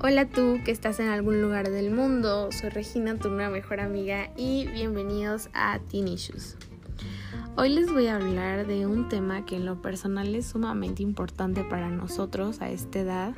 Hola 0.00 0.26
tú 0.26 0.58
que 0.64 0.72
estás 0.72 0.98
en 0.98 1.06
algún 1.06 1.40
lugar 1.40 1.70
del 1.70 1.92
mundo, 1.92 2.50
soy 2.50 2.70
Regina, 2.70 3.16
tu 3.16 3.28
nueva 3.28 3.48
mejor 3.48 3.78
amiga 3.78 4.30
y 4.36 4.66
bienvenidos 4.66 5.50
a 5.54 5.78
Teen 5.88 6.08
Issues. 6.08 6.56
Hoy 7.56 7.68
les 7.68 7.92
voy 7.92 8.08
a 8.08 8.16
hablar 8.16 8.66
de 8.66 8.86
un 8.86 9.08
tema 9.08 9.46
que 9.46 9.54
en 9.54 9.66
lo 9.66 9.80
personal 9.80 10.34
es 10.34 10.46
sumamente 10.46 11.04
importante 11.04 11.62
para 11.62 11.90
nosotros 11.90 12.60
a 12.60 12.70
esta 12.70 12.98
edad 12.98 13.34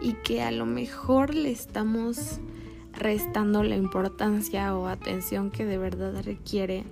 y 0.00 0.14
que 0.14 0.42
a 0.42 0.50
lo 0.50 0.66
mejor 0.66 1.32
le 1.32 1.52
estamos 1.52 2.40
restando 2.92 3.62
la 3.62 3.76
importancia 3.76 4.76
o 4.76 4.88
atención 4.88 5.52
que 5.52 5.64
de 5.64 5.78
verdad 5.78 6.24
requiere 6.24 6.82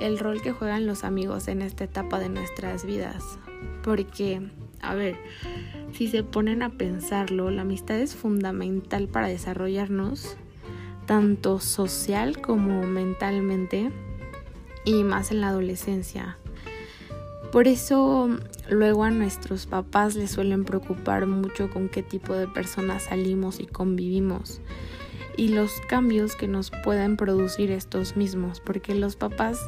el 0.00 0.18
rol 0.18 0.42
que 0.42 0.50
juegan 0.50 0.86
los 0.86 1.04
amigos 1.04 1.46
en 1.46 1.62
esta 1.62 1.84
etapa 1.84 2.18
de 2.18 2.28
nuestras 2.28 2.84
vidas. 2.84 3.38
Porque, 3.84 4.50
a 4.80 4.94
ver, 4.94 5.16
si 5.92 6.08
se 6.08 6.22
ponen 6.22 6.62
a 6.62 6.70
pensarlo, 6.70 7.50
la 7.50 7.62
amistad 7.62 7.98
es 7.98 8.14
fundamental 8.14 9.08
para 9.08 9.28
desarrollarnos, 9.28 10.36
tanto 11.06 11.60
social 11.60 12.40
como 12.40 12.82
mentalmente, 12.82 13.90
y 14.84 15.04
más 15.04 15.30
en 15.30 15.40
la 15.40 15.48
adolescencia. 15.48 16.38
Por 17.52 17.66
eso 17.66 18.28
luego 18.68 19.04
a 19.04 19.10
nuestros 19.10 19.66
papás 19.66 20.14
les 20.16 20.30
suelen 20.30 20.64
preocupar 20.64 21.26
mucho 21.26 21.70
con 21.70 21.88
qué 21.88 22.02
tipo 22.02 22.34
de 22.34 22.46
personas 22.46 23.04
salimos 23.04 23.60
y 23.60 23.66
convivimos 23.66 24.60
y 25.38 25.48
los 25.48 25.80
cambios 25.82 26.34
que 26.34 26.48
nos 26.48 26.70
pueden 26.70 27.16
producir 27.16 27.70
estos 27.70 28.16
mismos, 28.16 28.60
porque 28.60 28.96
los 28.96 29.14
papás 29.14 29.60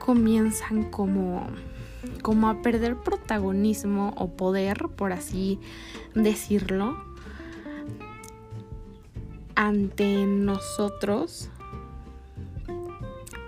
comienzan 0.00 0.90
como 0.90 1.46
como 2.22 2.48
a 2.48 2.62
perder 2.62 2.96
protagonismo 2.96 4.14
o 4.16 4.30
poder, 4.30 4.88
por 4.96 5.12
así 5.12 5.58
decirlo, 6.14 6.96
ante 9.54 10.24
nosotros 10.26 11.50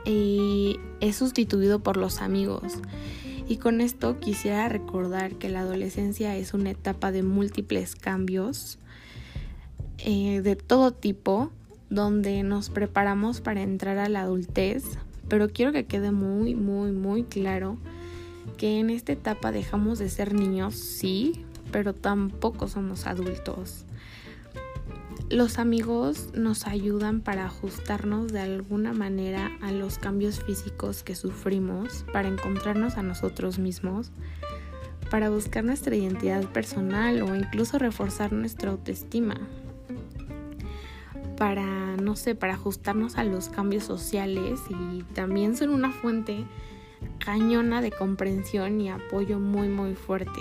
y 0.05 0.80
es 1.00 1.16
sustituido 1.16 1.80
por 1.80 1.97
los 1.97 2.20
amigos. 2.20 2.78
Y 3.48 3.56
con 3.56 3.80
esto 3.80 4.20
quisiera 4.20 4.69
recordar 4.69 5.34
que 5.34 5.48
la 5.48 5.60
adolescencia 5.60 6.36
es 6.36 6.55
una 6.55 6.70
etapa 6.70 7.10
de 7.10 7.22
múltiples 7.22 7.97
cambios 7.97 8.78
eh, 9.98 10.41
de 10.41 10.56
todo 10.56 10.92
tipo, 10.92 11.50
donde 11.91 12.44
nos 12.44 12.70
preparamos 12.70 13.41
para 13.41 13.62
entrar 13.62 13.98
a 13.98 14.08
la 14.08 14.22
adultez, 14.22 14.84
pero 15.28 15.48
quiero 15.48 15.72
que 15.72 15.86
quede 15.86 16.12
muy, 16.12 16.55
muy, 16.55 16.92
muy 16.92 17.25
claro 17.25 17.77
que 18.56 18.78
en 18.78 18.91
esta 18.91 19.12
etapa 19.12 19.52
dejamos 19.52 19.98
de 19.98 20.08
ser 20.08 20.34
niños, 20.34 20.74
sí, 20.74 21.44
pero 21.72 21.94
tampoco 21.94 22.69
somos 22.69 23.06
adultos. 23.06 23.84
Los 25.28 25.58
amigos 25.58 26.30
nos 26.34 26.66
ayudan 26.66 27.20
para 27.20 27.47
ajustarnos 27.47 28.32
de 28.32 28.41
alguna 28.41 28.92
manera 28.92 29.50
a 29.60 29.70
los 29.70 29.98
cambios 29.98 30.42
físicos 30.42 31.05
que 31.05 31.14
sufrimos, 31.14 32.05
para 32.12 32.28
encontrarnos 32.28 32.97
a 32.97 33.02
nosotros 33.02 33.58
mismos, 33.58 34.10
para 35.10 35.30
buscar 35.30 35.64
nuestra 35.64 35.94
identidad 35.94 36.44
personal 36.47 37.22
o 37.22 37.36
incluso 37.36 37.78
reforzar 37.78 38.32
nuestra 38.32 38.70
autoestima 38.70 39.36
para, 41.41 41.97
no 41.97 42.16
sé, 42.16 42.34
para 42.34 42.52
ajustarnos 42.52 43.16
a 43.16 43.25
los 43.25 43.48
cambios 43.48 43.84
sociales 43.84 44.60
y 44.69 45.02
también 45.14 45.56
son 45.56 45.70
una 45.70 45.91
fuente 45.91 46.44
cañona 47.19 47.83
de 47.83 47.91
comprensión 47.91 48.81
y 48.81 48.91
apoyo 48.91 49.39
muy 49.39 49.69
muy 49.69 49.95
fuerte. 49.95 50.41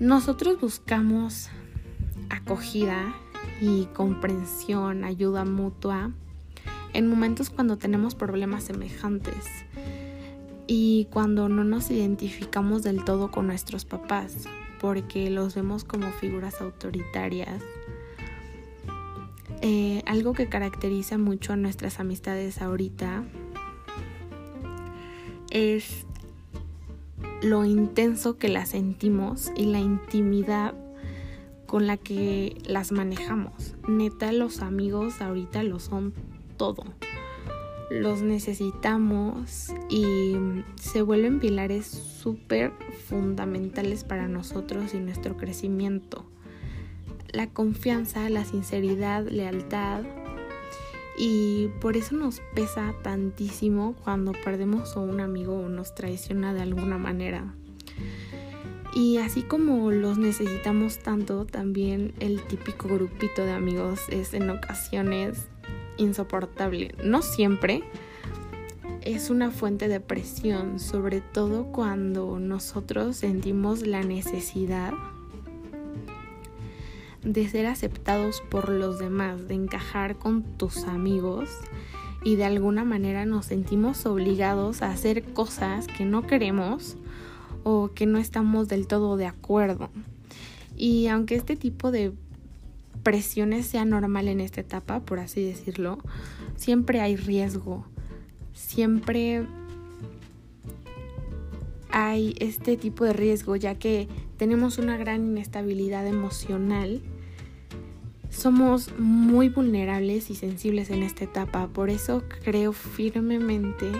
Nosotros 0.00 0.60
buscamos 0.60 1.50
acogida 2.30 3.14
y 3.60 3.86
comprensión, 3.86 5.04
ayuda 5.04 5.44
mutua 5.44 6.12
en 6.92 7.08
momentos 7.08 7.50
cuando 7.50 7.76
tenemos 7.78 8.14
problemas 8.14 8.64
semejantes 8.64 9.44
y 10.66 11.08
cuando 11.10 11.48
no 11.48 11.64
nos 11.64 11.90
identificamos 11.90 12.82
del 12.82 13.04
todo 13.04 13.30
con 13.30 13.46
nuestros 13.46 13.84
papás 13.84 14.46
porque 14.80 15.30
los 15.30 15.54
vemos 15.54 15.84
como 15.84 16.10
figuras 16.12 16.60
autoritarias 16.60 17.62
eh, 19.60 20.02
algo 20.06 20.34
que 20.34 20.48
caracteriza 20.48 21.18
mucho 21.18 21.52
a 21.52 21.56
nuestras 21.56 21.98
amistades 21.98 22.62
ahorita 22.62 23.24
es 25.58 26.06
lo 27.42 27.64
intenso 27.64 28.36
que 28.36 28.48
las 28.48 28.70
sentimos 28.70 29.52
y 29.56 29.66
la 29.66 29.78
intimidad 29.78 30.74
con 31.66 31.86
la 31.86 31.96
que 31.96 32.56
las 32.64 32.92
manejamos. 32.92 33.74
Neta, 33.86 34.32
los 34.32 34.60
amigos 34.60 35.20
ahorita 35.20 35.62
lo 35.62 35.78
son 35.78 36.14
todo. 36.56 36.84
Los 37.90 38.22
necesitamos 38.22 39.72
y 39.88 40.36
se 40.76 41.02
vuelven 41.02 41.40
pilares 41.40 41.86
súper 41.86 42.72
fundamentales 43.08 44.04
para 44.04 44.28
nosotros 44.28 44.94
y 44.94 44.98
nuestro 44.98 45.36
crecimiento 45.36 46.26
la 47.32 47.46
confianza, 47.48 48.28
la 48.30 48.44
sinceridad, 48.44 49.26
lealtad. 49.26 50.02
Y 51.18 51.68
por 51.80 51.96
eso 51.96 52.14
nos 52.14 52.40
pesa 52.54 52.94
tantísimo 53.02 53.96
cuando 54.04 54.32
perdemos 54.32 54.96
a 54.96 55.00
un 55.00 55.20
amigo 55.20 55.58
o 55.58 55.68
nos 55.68 55.94
traiciona 55.94 56.54
de 56.54 56.62
alguna 56.62 56.96
manera. 56.96 57.54
Y 58.94 59.18
así 59.18 59.42
como 59.42 59.90
los 59.90 60.16
necesitamos 60.16 60.98
tanto, 60.98 61.44
también 61.44 62.14
el 62.20 62.40
típico 62.42 62.88
grupito 62.88 63.44
de 63.44 63.52
amigos 63.52 64.00
es 64.10 64.32
en 64.32 64.48
ocasiones 64.48 65.48
insoportable. 65.96 66.94
No 67.02 67.22
siempre. 67.22 67.82
Es 69.02 69.30
una 69.30 69.50
fuente 69.50 69.88
de 69.88 70.00
presión, 70.00 70.78
sobre 70.78 71.20
todo 71.20 71.66
cuando 71.66 72.38
nosotros 72.38 73.16
sentimos 73.16 73.86
la 73.86 74.02
necesidad 74.02 74.92
de 77.22 77.48
ser 77.48 77.66
aceptados 77.66 78.42
por 78.50 78.68
los 78.68 78.98
demás, 78.98 79.48
de 79.48 79.54
encajar 79.54 80.16
con 80.16 80.42
tus 80.42 80.84
amigos 80.84 81.48
y 82.24 82.36
de 82.36 82.44
alguna 82.44 82.84
manera 82.84 83.24
nos 83.26 83.46
sentimos 83.46 84.06
obligados 84.06 84.82
a 84.82 84.90
hacer 84.90 85.22
cosas 85.24 85.86
que 85.86 86.04
no 86.04 86.26
queremos 86.26 86.96
o 87.64 87.90
que 87.94 88.06
no 88.06 88.18
estamos 88.18 88.68
del 88.68 88.86
todo 88.86 89.16
de 89.16 89.26
acuerdo. 89.26 89.90
Y 90.76 91.08
aunque 91.08 91.34
este 91.34 91.56
tipo 91.56 91.90
de 91.90 92.12
presiones 93.02 93.66
sea 93.66 93.84
normal 93.84 94.28
en 94.28 94.40
esta 94.40 94.60
etapa, 94.60 95.00
por 95.00 95.18
así 95.18 95.42
decirlo, 95.44 95.98
siempre 96.56 97.00
hay 97.00 97.16
riesgo, 97.16 97.84
siempre 98.52 99.46
hay 101.90 102.34
este 102.38 102.76
tipo 102.76 103.04
de 103.04 103.12
riesgo 103.12 103.56
ya 103.56 103.76
que 103.76 104.08
tenemos 104.38 104.78
una 104.78 104.96
gran 104.96 105.26
inestabilidad 105.26 106.06
emocional. 106.06 107.02
Somos 108.30 108.96
muy 108.98 109.48
vulnerables 109.48 110.30
y 110.30 110.36
sensibles 110.36 110.90
en 110.90 111.02
esta 111.02 111.24
etapa, 111.24 111.66
por 111.66 111.90
eso 111.90 112.22
creo 112.44 112.72
firmemente 112.72 113.90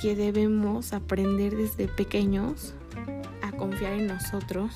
que 0.00 0.14
debemos 0.14 0.92
aprender 0.92 1.56
desde 1.56 1.88
pequeños 1.88 2.74
a 3.42 3.52
confiar 3.52 3.94
en 3.94 4.08
nosotros, 4.08 4.72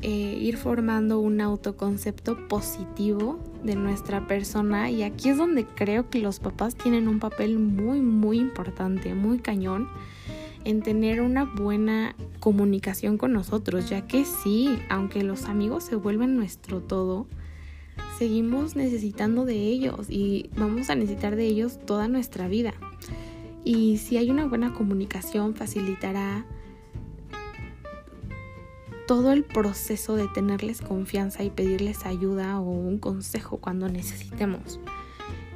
e 0.00 0.10
ir 0.10 0.56
formando 0.56 1.20
un 1.20 1.40
autoconcepto 1.40 2.48
positivo 2.48 3.38
de 3.62 3.76
nuestra 3.76 4.26
persona 4.26 4.90
y 4.90 5.04
aquí 5.04 5.28
es 5.28 5.38
donde 5.38 5.64
creo 5.64 6.10
que 6.10 6.18
los 6.18 6.40
papás 6.40 6.74
tienen 6.74 7.06
un 7.06 7.20
papel 7.20 7.58
muy 7.58 8.00
muy 8.00 8.40
importante, 8.40 9.14
muy 9.14 9.38
cañón 9.38 9.88
en 10.64 10.82
tener 10.82 11.20
una 11.20 11.44
buena 11.44 12.14
comunicación 12.40 13.18
con 13.18 13.32
nosotros, 13.32 13.88
ya 13.88 14.06
que 14.06 14.24
sí, 14.24 14.78
aunque 14.88 15.22
los 15.22 15.44
amigos 15.44 15.84
se 15.84 15.96
vuelven 15.96 16.36
nuestro 16.36 16.80
todo, 16.80 17.26
seguimos 18.18 18.76
necesitando 18.76 19.44
de 19.44 19.56
ellos 19.56 20.06
y 20.08 20.50
vamos 20.56 20.90
a 20.90 20.94
necesitar 20.94 21.36
de 21.36 21.46
ellos 21.46 21.78
toda 21.84 22.08
nuestra 22.08 22.48
vida. 22.48 22.74
Y 23.64 23.98
si 23.98 24.16
hay 24.16 24.30
una 24.30 24.46
buena 24.46 24.72
comunicación 24.74 25.54
facilitará 25.54 26.44
todo 29.06 29.32
el 29.32 29.44
proceso 29.44 30.16
de 30.16 30.28
tenerles 30.28 30.80
confianza 30.80 31.42
y 31.42 31.50
pedirles 31.50 32.06
ayuda 32.06 32.60
o 32.60 32.70
un 32.70 32.98
consejo 32.98 33.58
cuando 33.58 33.88
necesitemos. 33.88 34.80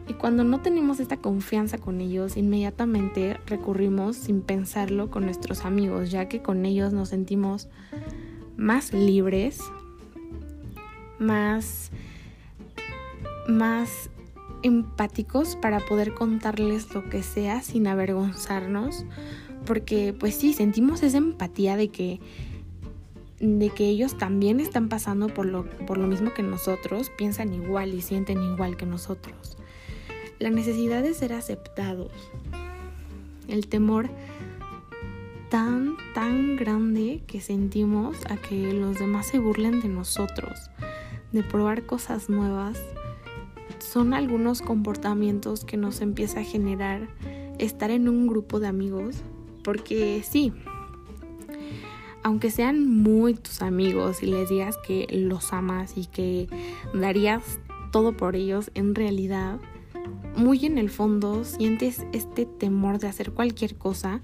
Y 0.09 0.15
cuando 0.15 0.45
no 0.45 0.61
tenemos 0.61 1.01
esta 1.01 1.17
confianza 1.17 1.79
con 1.79 2.01
ellos, 2.01 2.37
inmediatamente 2.37 3.39
recurrimos 3.47 4.17
sin 4.17 4.41
pensarlo 4.41 5.11
con 5.11 5.25
nuestros 5.25 5.65
amigos, 5.65 6.11
ya 6.11 6.29
que 6.29 6.43
con 6.43 6.65
ellos 6.65 6.93
nos 6.93 7.09
sentimos 7.09 7.69
más 8.57 8.93
libres, 8.93 9.61
más, 11.19 11.91
más 13.49 14.11
empáticos 14.63 15.57
para 15.57 15.81
poder 15.81 16.15
contarles 16.15 16.95
lo 16.95 17.09
que 17.09 17.23
sea 17.23 17.63
sin 17.63 17.89
avergonzarnos, 17.89 19.05
porque 19.67 20.15
pues 20.19 20.37
sí, 20.37 20.53
sentimos 20.53 21.03
esa 21.03 21.19
empatía 21.19 21.77
de 21.77 21.89
que 21.89 22.21
de 23.41 23.69
que 23.69 23.85
ellos 23.87 24.17
también 24.17 24.61
están 24.61 24.89
pasando 24.89 25.29
por 25.29 25.45
lo, 25.45 25.67
por 25.87 25.99
lo 25.99 26.07
mismo 26.07 26.33
que 26.33 26.43
nosotros, 26.43 27.11
piensan 27.19 27.53
igual 27.53 27.93
y 27.93 28.01
sienten 28.01 28.43
igual 28.43 28.79
que 28.79 28.87
nosotros. 28.87 29.59
La 30.39 30.51
necesidad 30.51 31.03
de 31.03 31.15
ser 31.15 31.33
aceptados. 31.33 32.13
El 33.49 33.69
temor 33.69 34.11
tan, 35.51 35.97
tan 36.15 36.57
grande 36.57 37.23
que 37.27 37.41
sentimos 37.41 38.17
a 38.29 38.37
que 38.37 38.73
los 38.73 38.99
demás 38.99 39.29
se 39.29 39.39
burlen 39.39 39.81
de 39.81 39.89
nosotros, 39.89 40.71
de 41.33 41.43
probar 41.43 41.87
cosas 41.87 42.29
nuevas, 42.29 42.79
son 43.79 44.15
algunos 44.15 44.63
comportamientos 44.63 45.65
que 45.65 45.77
nos 45.77 46.01
empieza 46.01 46.41
a 46.41 46.45
generar 46.45 47.09
estar 47.59 47.91
en 47.91 48.09
un 48.09 48.27
grupo 48.27 48.61
de 48.61 48.67
amigos, 48.67 49.17
porque 49.63 50.23
sí, 50.23 50.53
aunque 52.23 52.51
sean 52.51 52.89
muy 52.89 53.35
tus 53.35 53.63
amigos 53.63 54.23
y 54.23 54.27
les 54.27 54.49
digas 54.49 54.77
que 54.87 55.07
los 55.11 55.53
amas 55.53 55.97
y 55.97 56.07
que 56.07 56.49
darías 56.93 57.61
todo 57.93 58.17
por 58.17 58.37
ellos, 58.37 58.71
en 58.75 58.95
realidad, 58.95 59.59
muy 60.37 60.67
en 60.67 60.79
el 60.79 60.91
fondo 60.91 61.45
sientes 61.45 62.07
este 62.13 62.47
temor 62.47 62.99
de 62.99 63.09
hacer 63.09 63.33
cualquier 63.33 63.77
cosa 63.77 64.21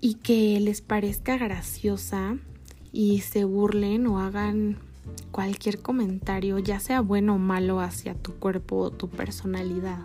y 0.00 0.14
que 0.14 0.58
les 0.60 0.80
parezca 0.80 1.36
graciosa 1.36 2.36
y 2.92 3.20
se 3.20 3.44
burlen 3.44 4.06
o 4.06 4.20
hagan 4.20 4.78
cualquier 5.30 5.80
comentario, 5.80 6.58
ya 6.58 6.80
sea 6.80 7.00
bueno 7.00 7.34
o 7.34 7.38
malo, 7.38 7.80
hacia 7.80 8.14
tu 8.14 8.34
cuerpo 8.34 8.76
o 8.76 8.90
tu 8.90 9.08
personalidad. 9.08 10.00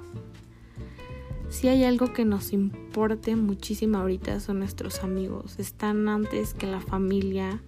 Si 1.50 1.68
hay 1.68 1.84
algo 1.84 2.14
que 2.14 2.26
nos 2.26 2.52
importe 2.52 3.36
muchísimo 3.36 4.00
ahorita 4.00 4.40
son 4.40 4.60
nuestros 4.60 5.04
amigos. 5.04 5.60
Están 5.60 6.10
antes 6.10 6.56
que 6.56 6.66
la 6.66 6.80
familia 6.80 7.62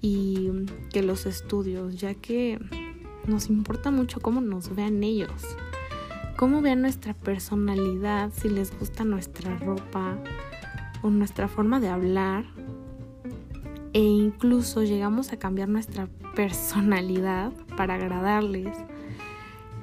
y 0.00 0.48
que 0.90 1.02
los 1.02 1.26
estudios, 1.26 1.96
ya 1.96 2.14
que 2.14 2.58
nos 3.26 3.50
importa 3.50 3.90
mucho 3.90 4.20
cómo 4.20 4.40
nos 4.40 4.74
vean 4.74 5.02
ellos, 5.04 5.30
cómo 6.40 6.62
vean 6.62 6.80
nuestra 6.80 7.12
personalidad, 7.12 8.32
si 8.32 8.48
les 8.48 8.74
gusta 8.78 9.04
nuestra 9.04 9.58
ropa 9.58 10.16
o 11.02 11.10
nuestra 11.10 11.48
forma 11.48 11.80
de 11.80 11.90
hablar. 11.90 12.46
E 13.92 14.00
incluso 14.00 14.82
llegamos 14.82 15.34
a 15.34 15.38
cambiar 15.38 15.68
nuestra 15.68 16.08
personalidad 16.34 17.52
para 17.76 17.96
agradarles 17.96 18.74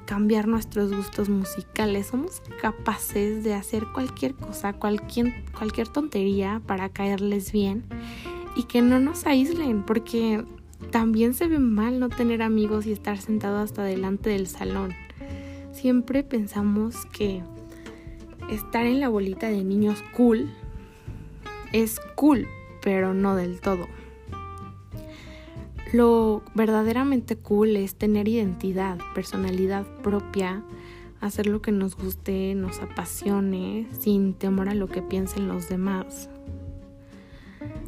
cambiar 0.07 0.47
nuestros 0.47 0.91
gustos 0.91 1.29
musicales. 1.29 2.07
Somos 2.07 2.41
capaces 2.59 3.43
de 3.43 3.53
hacer 3.53 3.83
cualquier 3.93 4.33
cosa, 4.33 4.73
cualquier, 4.73 5.31
cualquier 5.55 5.89
tontería 5.89 6.59
para 6.65 6.89
caerles 6.89 7.51
bien 7.51 7.83
y 8.55 8.63
que 8.63 8.81
no 8.81 8.99
nos 8.99 9.27
aíslen, 9.27 9.83
porque 9.83 10.43
también 10.89 11.35
se 11.35 11.47
ve 11.47 11.59
mal 11.59 11.99
no 11.99 12.09
tener 12.09 12.41
amigos 12.41 12.87
y 12.87 12.93
estar 12.93 13.19
sentado 13.19 13.59
hasta 13.59 13.83
delante 13.83 14.31
del 14.31 14.47
salón. 14.47 14.95
Siempre 15.77 16.23
pensamos 16.23 17.05
que 17.05 17.43
estar 18.49 18.87
en 18.87 18.99
la 18.99 19.09
bolita 19.09 19.47
de 19.47 19.63
niños 19.63 20.03
cool 20.15 20.51
es 21.71 21.99
cool, 22.15 22.47
pero 22.81 23.13
no 23.13 23.35
del 23.35 23.61
todo. 23.61 23.87
Lo 25.93 26.41
verdaderamente 26.55 27.35
cool 27.35 27.75
es 27.75 27.93
tener 27.93 28.27
identidad, 28.27 28.97
personalidad 29.13 29.85
propia, 30.01 30.63
hacer 31.21 31.45
lo 31.45 31.61
que 31.61 31.71
nos 31.71 31.95
guste, 31.95 32.55
nos 32.55 32.79
apasione, 32.79 33.85
sin 33.99 34.33
temor 34.33 34.69
a 34.69 34.73
lo 34.73 34.87
que 34.87 35.03
piensen 35.03 35.47
los 35.47 35.69
demás. 35.69 36.27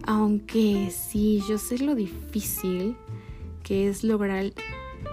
Aunque 0.03 0.91
sí, 0.91 1.41
yo 1.49 1.57
sé 1.57 1.79
lo 1.79 1.95
difícil 1.95 2.95
que 3.63 3.89
es 3.89 4.03
lograr, 4.03 4.53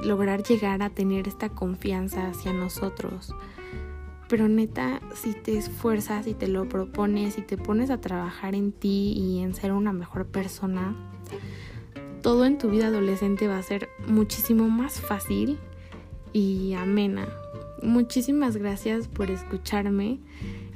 lograr 0.02 0.42
llegar 0.42 0.82
a 0.82 0.90
tener 0.90 1.28
esta 1.28 1.48
confianza 1.48 2.28
hacia 2.28 2.52
nosotros. 2.52 3.34
Pero 4.28 4.48
neta, 4.48 5.00
si 5.14 5.34
te 5.34 5.56
esfuerzas 5.56 6.26
y 6.26 6.34
te 6.34 6.48
lo 6.48 6.68
propones 6.68 7.38
y 7.38 7.42
te 7.42 7.56
pones 7.56 7.90
a 7.90 8.00
trabajar 8.00 8.54
en 8.54 8.72
ti 8.72 9.12
y 9.16 9.40
en 9.40 9.54
ser 9.54 9.72
una 9.72 9.92
mejor 9.92 10.26
persona, 10.26 10.96
todo 12.22 12.44
en 12.44 12.58
tu 12.58 12.70
vida 12.70 12.88
adolescente 12.88 13.46
va 13.46 13.58
a 13.58 13.62
ser 13.62 13.88
muchísimo 14.08 14.68
más 14.68 15.00
fácil 15.00 15.58
y 16.32 16.74
amena. 16.74 17.28
Muchísimas 17.82 18.56
gracias 18.56 19.06
por 19.06 19.30
escucharme. 19.30 20.18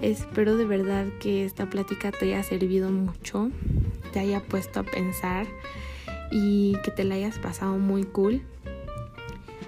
Espero 0.00 0.56
de 0.56 0.64
verdad 0.64 1.06
que 1.18 1.44
esta 1.44 1.68
plática 1.68 2.12
te 2.12 2.26
haya 2.26 2.42
servido 2.44 2.90
mucho, 2.90 3.50
te 4.12 4.20
haya 4.20 4.40
puesto 4.40 4.80
a 4.80 4.82
pensar 4.84 5.46
y 6.30 6.76
que 6.84 6.90
te 6.92 7.02
la 7.02 7.16
hayas 7.16 7.38
pasado 7.38 7.78
muy 7.78 8.04
cool. 8.04 8.42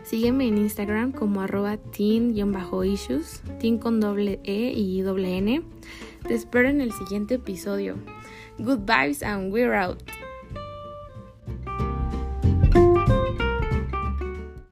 Sígueme 0.04 0.48
en 0.48 0.58
Instagram 0.58 1.12
como 1.12 1.40
arroba 1.40 1.76
teen-issues, 1.76 3.40
teen 3.60 3.78
con 3.78 4.00
doble 4.00 4.40
E 4.44 4.72
y 4.74 5.00
doble 5.00 5.38
N. 5.38 5.62
Te 6.26 6.34
espero 6.34 6.68
en 6.68 6.80
el 6.80 6.92
siguiente 6.92 7.34
episodio. 7.34 7.96
Good 8.58 8.80
vibes 8.80 9.22
and 9.22 9.52
we're 9.52 9.74
out. 9.74 10.02